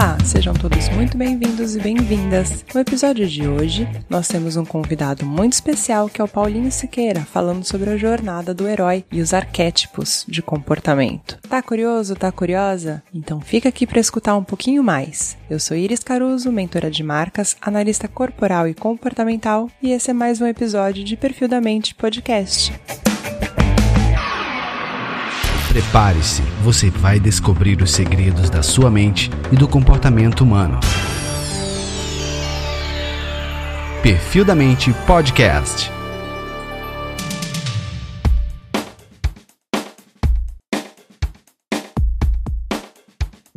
[0.00, 2.64] Olá, sejam todos muito bem-vindos e bem-vindas.
[2.74, 7.20] No episódio de hoje, nós temos um convidado muito especial que é o Paulinho Siqueira,
[7.20, 11.38] falando sobre a jornada do herói e os arquétipos de comportamento.
[11.46, 13.02] Tá curioso, tá curiosa?
[13.12, 15.36] Então fica aqui para escutar um pouquinho mais.
[15.50, 20.40] Eu sou Iris Caruso, mentora de marcas, analista corporal e comportamental, e esse é mais
[20.40, 22.72] um episódio de Perfil da Mente Podcast.
[25.70, 30.80] Prepare-se, você vai descobrir os segredos da sua mente e do comportamento humano.
[34.02, 35.99] Perfil da Mente Podcast.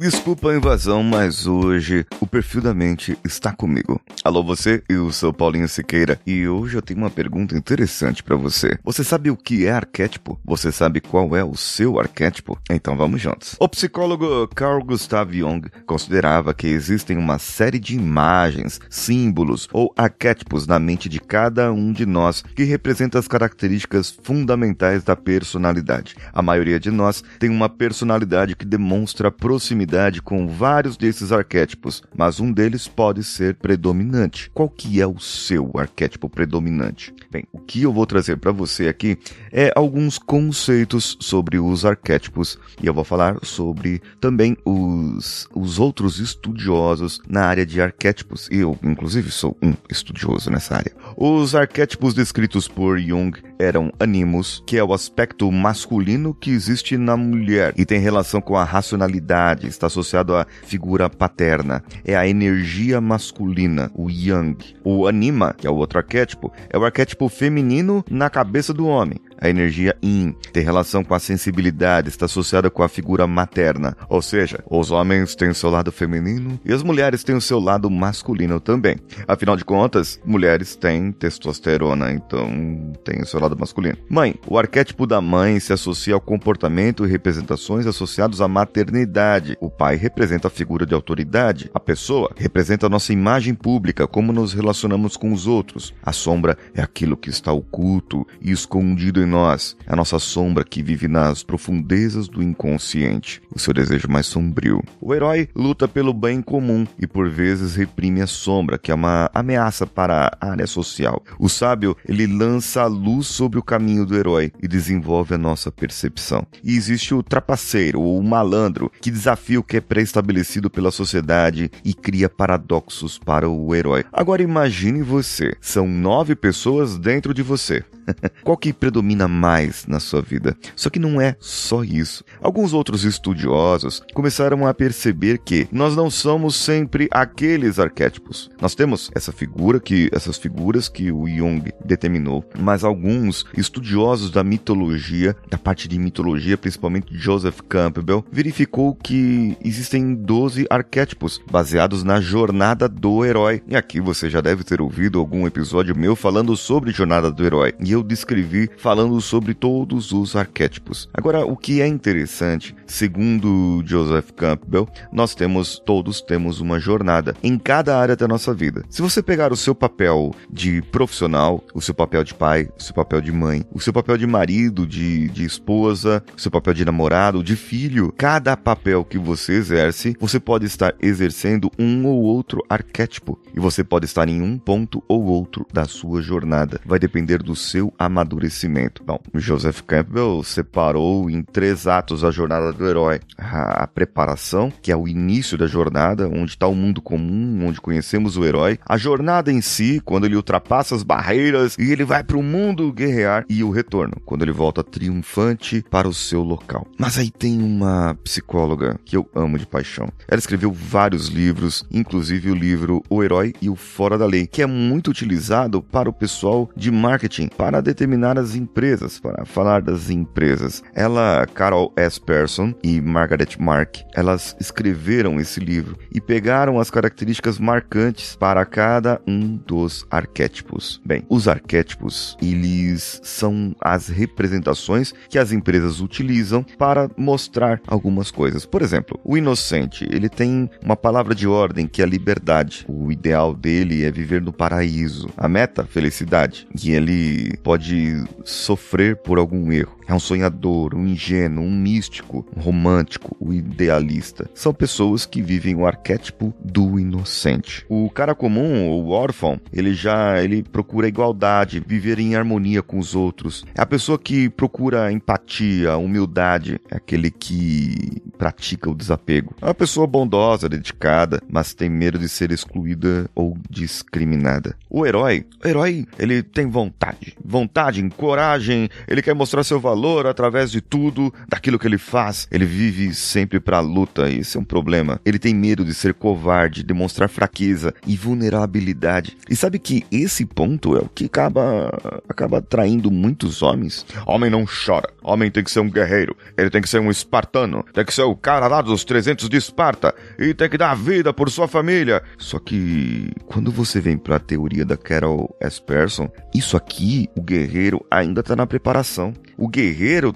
[0.04, 4.02] Desculpa a invasão, mas hoje o perfil da mente está comigo.
[4.22, 8.78] Alô você, eu sou Paulinho Siqueira e hoje eu tenho uma pergunta interessante para você.
[8.84, 10.38] Você sabe o que é arquétipo?
[10.44, 12.60] Você sabe qual é o seu arquétipo?
[12.70, 13.56] Então vamos juntos.
[13.58, 20.68] O psicólogo Carl Gustav Jung considerava que existem uma série de imagens, símbolos ou arquétipos
[20.68, 26.18] na mente de cada um de nós que representa as características fundamentais da personalidade.
[26.34, 32.40] A maioria de nós tem uma personalidade que demonstra proximidade com vários desses arquétipos, mas
[32.40, 34.50] um deles pode ser predominante.
[34.54, 37.14] Qual que é o seu arquétipo predominante?
[37.32, 39.18] Bem, o que eu vou trazer para você aqui
[39.52, 46.20] é alguns conceitos sobre os arquétipos e eu vou falar sobre também os, os outros
[46.20, 48.48] estudiosos na área de arquétipos.
[48.52, 50.96] Eu, inclusive, sou um estudioso nessa área.
[51.16, 57.16] Os arquétipos descritos por Jung eram animus, que é o aspecto masculino que existe na
[57.16, 61.84] mulher e tem relação com a racionalidade, está associado à figura paterna.
[62.06, 64.58] É a energia masculina, o yang.
[64.84, 69.20] O anima, que é o outro arquétipo, é o arquétipo feminino na cabeça do homem.
[69.44, 73.94] A energia yin tem relação com a sensibilidade, está associada com a figura materna.
[74.08, 77.60] Ou seja, os homens têm o seu lado feminino e as mulheres têm o seu
[77.60, 78.96] lado masculino também.
[79.28, 83.98] Afinal de contas, mulheres têm testosterona, então tem o seu lado masculino.
[84.10, 84.34] Mãe.
[84.48, 89.58] O arquétipo da mãe se associa ao comportamento e representações associados à maternidade.
[89.60, 91.70] O pai representa a figura de autoridade.
[91.74, 95.94] A pessoa representa a nossa imagem pública, como nos relacionamos com os outros.
[96.02, 100.64] A sombra é aquilo que está oculto e escondido em nós, é a nossa sombra
[100.64, 104.84] que vive nas profundezas do inconsciente, o seu desejo mais sombrio.
[105.02, 109.32] O herói luta pelo bem comum e por vezes reprime a sombra, que é uma
[109.34, 111.24] ameaça para a área social.
[111.40, 115.72] O sábio, ele lança a luz sobre o caminho do herói e desenvolve a nossa
[115.72, 116.46] percepção.
[116.64, 121.72] E existe o trapaceiro, ou o malandro, que desafia o que é pré-estabelecido pela sociedade
[121.84, 124.06] e cria paradoxos para o herói.
[124.14, 127.84] Agora imagine você, são nove pessoas dentro de você.
[128.44, 130.56] Qual que predomina mais na sua vida?
[130.76, 132.24] Só que não é só isso.
[132.42, 138.50] Alguns outros estudiosos começaram a perceber que nós não somos sempre aqueles arquétipos.
[138.62, 144.44] Nós temos essa figura que essas figuras que o Jung determinou, mas alguns estudiosos da
[144.44, 152.20] mitologia, da parte de mitologia, principalmente Joseph Campbell, verificou que existem 12 arquétipos baseados na
[152.20, 153.62] jornada do herói.
[153.68, 157.74] E aqui você já deve ter ouvido algum episódio meu falando sobre jornada do herói.
[157.80, 161.10] E eu descrevi falando sobre todos os arquétipos.
[161.14, 167.58] Agora, o que é interessante, segundo Joseph Campbell, nós temos, todos temos uma jornada em
[167.58, 168.84] cada área da nossa vida.
[168.90, 172.94] Se você pegar o seu papel de profissional, o seu papel de pai, o seu
[172.94, 176.86] papel de mãe, o seu papel de marido, de, de esposa, o seu papel de
[176.86, 182.64] namorado, de filho, cada papel que você exerce, você pode estar exercendo um ou outro
[182.70, 186.80] arquétipo e você pode estar em um ponto ou outro da sua jornada.
[186.86, 189.04] Vai depender do seu amadurecimento.
[189.04, 194.92] Bom, Joseph Campbell separou em três atos a jornada do herói: a, a preparação, que
[194.92, 198.98] é o início da jornada, onde está o mundo comum, onde conhecemos o herói, a
[198.98, 203.46] jornada em si, quando ele ultrapassa as barreiras e ele vai para o mundo guerrear,
[203.50, 206.88] e o retorno, quando ele volta triunfante para o seu local.
[206.98, 210.10] Mas aí tem uma psicóloga que eu amo de paixão.
[210.28, 214.62] Ela escreveu vários livros, inclusive o livro O Herói e o Fora da Lei, que
[214.62, 220.10] é muito utilizado para o pessoal de marketing, para determinar as empresas, para falar das
[220.10, 220.84] empresas.
[220.94, 222.20] Ela, Carol S.
[222.20, 229.22] Person e Margaret Mark, elas escreveram esse livro e pegaram as características marcantes para cada
[229.28, 231.02] um dos arquétipos.
[231.06, 238.66] Bem, os arquétipos, eles são as representações que as empresas utilizam para mostrar algumas coisas.
[238.66, 242.86] Por exemplo, o inocente, ele tem uma palavra de ordem que é liberdade.
[242.88, 245.30] O ideal dele é viver no paraíso.
[245.38, 246.68] A meta, felicidade.
[246.84, 249.98] E ele pode sofrer por algum erro.
[250.08, 254.50] É um sonhador, um ingênuo, um místico, um romântico, um idealista.
[254.54, 257.86] São pessoas que vivem o arquétipo do inocente.
[257.90, 263.16] O cara comum, o órfão, ele já ele procura igualdade, viver em harmonia com os
[263.16, 263.66] outros.
[263.76, 269.56] É a pessoa que procura empatia, humildade, é aquele que pratica o desapego.
[269.62, 274.76] É uma pessoa bondosa, dedicada, mas tem medo de ser excluída ou discriminada.
[274.90, 279.93] O herói, o herói, ele tem vontade, vontade, coragem, ele quer mostrar seu valor
[280.30, 282.48] através de tudo, daquilo que ele faz.
[282.52, 285.20] Ele vive sempre para a luta, isso é um problema.
[285.26, 289.38] Ele tem medo de ser covarde, demonstrar fraqueza e vulnerabilidade.
[289.50, 291.92] E sabe que esse ponto é o que acaba
[292.28, 294.06] acaba atraindo muitos homens.
[294.26, 295.10] Homem não chora.
[295.22, 296.36] Homem tem que ser um guerreiro.
[296.58, 297.86] Ele tem que ser um espartano.
[297.94, 301.34] Tem que ser o cara lá dos 300 de Esparta e tem que dar vida
[301.34, 302.22] por sua família.
[302.38, 305.82] Só que quando você vem para a teoria da Carol S.
[305.82, 309.34] Person, isso aqui, o guerreiro ainda tá na preparação.
[309.58, 309.83] O guerreiro,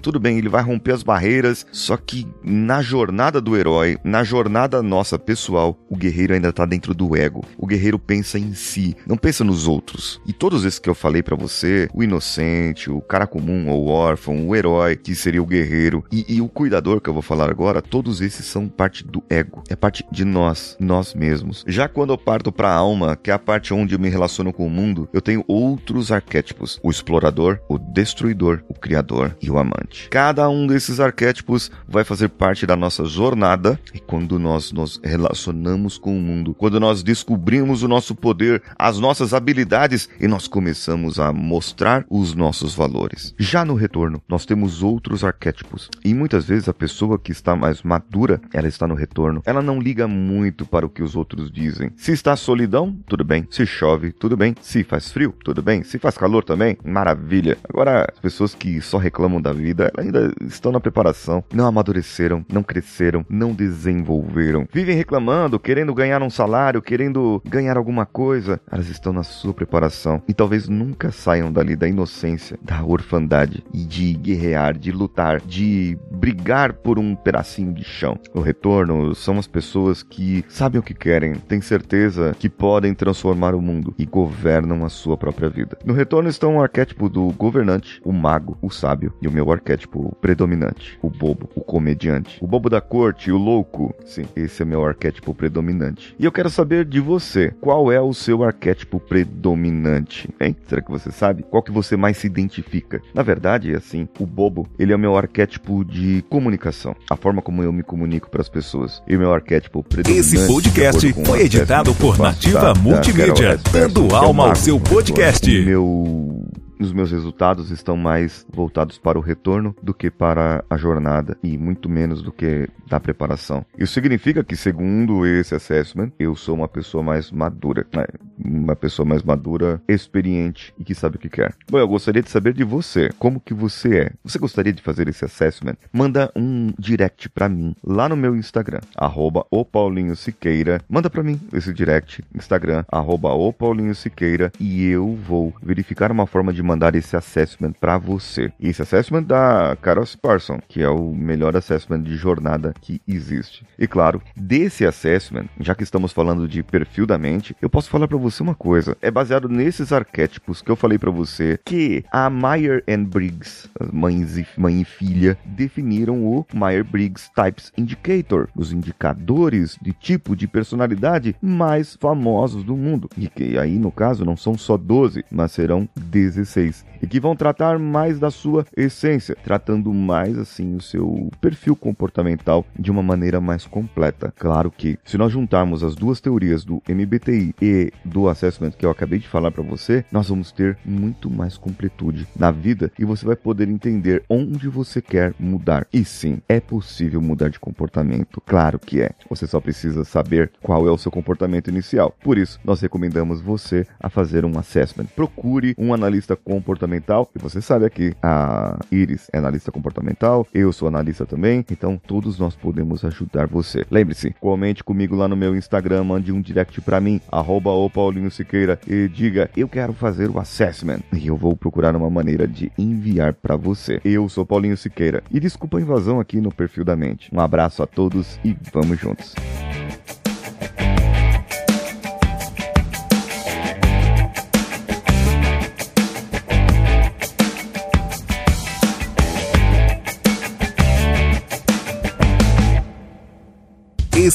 [0.00, 4.82] tudo bem, ele vai romper as barreiras, só que na jornada do herói, na jornada
[4.82, 7.44] nossa pessoal, o guerreiro ainda tá dentro do ego.
[7.56, 10.20] O guerreiro pensa em si, não pensa nos outros.
[10.26, 14.48] E todos esses que eu falei para você, o inocente, o cara comum, o órfão,
[14.48, 17.82] o herói, que seria o guerreiro, e, e o cuidador que eu vou falar agora,
[17.82, 19.62] todos esses são parte do ego.
[19.68, 21.64] É parte de nós, nós mesmos.
[21.66, 24.66] Já quando eu parto pra alma, que é a parte onde eu me relaciono com
[24.66, 30.08] o mundo, eu tenho outros arquétipos: o explorador, o destruidor, o criador e o amante.
[30.10, 35.98] Cada um desses arquétipos vai fazer parte da nossa jornada e quando nós nos relacionamos
[35.98, 41.18] com o mundo, quando nós descobrimos o nosso poder, as nossas habilidades e nós começamos
[41.18, 43.34] a mostrar os nossos valores.
[43.38, 47.82] Já no retorno, nós temos outros arquétipos e muitas vezes a pessoa que está mais
[47.82, 51.90] madura, ela está no retorno, ela não liga muito para o que os outros dizem.
[51.96, 53.46] Se está solidão, tudo bem.
[53.50, 54.54] Se chove, tudo bem.
[54.60, 55.82] Se faz frio, tudo bem.
[55.82, 57.58] Se faz calor também, maravilha.
[57.68, 62.62] Agora, as pessoas que só reclamam da vida, ainda estão na preparação, não amadureceram, não
[62.62, 64.66] cresceram, não desenvolveram.
[64.72, 68.60] Vivem reclamando, querendo ganhar um salário, querendo ganhar alguma coisa.
[68.70, 73.84] Elas estão na sua preparação e talvez nunca saiam dali da inocência, da orfandade e
[73.84, 78.18] de guerrear, de lutar, de brigar por um pedacinho de chão.
[78.32, 83.54] O retorno são as pessoas que sabem o que querem, têm certeza que podem transformar
[83.54, 85.76] o mundo e governam a sua própria vida.
[85.84, 90.16] No retorno estão o arquétipo do governante, o mago, o sábio e o meu arquétipo
[90.20, 93.94] predominante, o bobo, o comediante, o bobo da corte, o louco.
[94.04, 96.14] Sim, esse é meu arquétipo predominante.
[96.18, 100.56] E eu quero saber de você, qual é o seu arquétipo predominante, hein?
[100.66, 101.42] Será que você sabe?
[101.42, 103.00] Qual que você mais se identifica?
[103.14, 107.42] Na verdade, é assim, o bobo, ele é o meu arquétipo de comunicação, a forma
[107.42, 109.02] como eu me comunico para as pessoas.
[109.06, 110.36] E o meu arquétipo predominante.
[110.36, 115.48] Esse podcast foi editado por Nativa Multimídia, dando alma ao seu podcast.
[115.48, 116.46] O meu
[116.78, 121.58] os meus resultados estão mais voltados para o retorno do que para a jornada e
[121.58, 123.64] muito menos do que da preparação.
[123.76, 128.04] Isso significa que, segundo esse assessment, eu sou uma pessoa mais madura, né?
[128.44, 131.54] uma pessoa mais madura, experiente e que sabe o que quer.
[131.70, 134.10] Bom, eu gostaria de saber de você, como que você é.
[134.24, 135.76] Você gostaria de fazer esse assessment?
[135.92, 140.80] Manda um direct para mim lá no meu Instagram, arroba o Paulinho Siqueira.
[140.88, 146.26] Manda para mim esse direct, Instagram, arroba o Paulinho Siqueira e eu vou verificar uma
[146.26, 148.52] forma de mandar esse assessment para você.
[148.60, 153.66] Esse assessment da Carol Sparson, que é o melhor assessment de jornada que existe.
[153.78, 158.06] E claro, desse assessment, já que estamos falando de perfil da mente, eu posso falar
[158.06, 158.94] para você uma coisa.
[159.00, 164.36] É baseado nesses arquétipos que eu falei para você que a Meyer and Briggs, mães
[164.36, 171.34] e, mãe e filha, definiram o Meyer-Briggs Types Indicator, os indicadores de tipo de personalidade
[171.40, 173.08] mais famosos do mundo.
[173.16, 177.20] E que aí, no caso, não são só 12, mas serão 16 vocês e que
[177.20, 183.02] vão tratar mais da sua essência, tratando mais assim o seu perfil comportamental de uma
[183.02, 184.32] maneira mais completa.
[184.36, 188.90] Claro que se nós juntarmos as duas teorias do MBTI e do assessment que eu
[188.90, 193.24] acabei de falar para você, nós vamos ter muito mais completude na vida e você
[193.24, 195.86] vai poder entender onde você quer mudar.
[195.92, 198.42] E sim, é possível mudar de comportamento.
[198.44, 199.10] Claro que é.
[199.30, 202.14] Você só precisa saber qual é o seu comportamento inicial.
[202.22, 205.06] Por isso, nós recomendamos você a fazer um assessment.
[205.14, 207.28] Procure um analista comportamental.
[207.36, 212.38] E você sabe aqui, a Iris é analista comportamental, eu sou analista também, então todos
[212.38, 213.84] nós podemos ajudar você.
[213.90, 218.30] Lembre-se, comente comigo lá no meu Instagram, mande um direct para mim, arroba o Paulinho
[218.30, 221.00] Siqueira, e diga, eu quero fazer o assessment.
[221.12, 224.00] E eu vou procurar uma maneira de enviar para você.
[224.04, 225.22] Eu sou Paulinho Siqueira.
[225.30, 227.28] E desculpa a invasão aqui no perfil da mente.
[227.34, 229.34] Um abraço a todos e vamos juntos.